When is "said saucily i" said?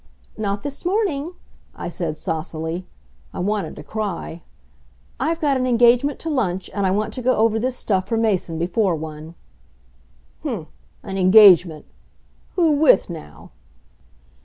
1.87-3.39